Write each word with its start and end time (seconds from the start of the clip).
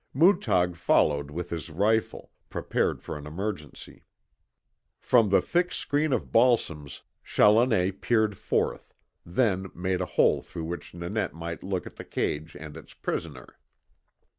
Mootag 0.15 0.75
followed 0.77 1.29
with 1.29 1.51
his 1.51 1.69
rifle, 1.69 2.31
prepared 2.49 3.03
for 3.03 3.19
an 3.19 3.27
emergency. 3.27 4.03
From 4.99 5.29
the 5.29 5.43
thick 5.43 5.71
screen 5.71 6.11
of 6.11 6.31
balsams 6.31 7.01
Challoner 7.23 7.91
peered 7.91 8.35
forth, 8.35 8.95
then 9.23 9.67
made 9.75 10.01
a 10.01 10.07
hole 10.17 10.41
through 10.41 10.65
which 10.65 10.95
Nanette 10.95 11.35
might 11.35 11.61
look 11.61 11.85
at 11.85 11.97
the 11.97 12.03
cage 12.03 12.55
and 12.59 12.75
its 12.75 12.95
prisoner. 12.95 13.59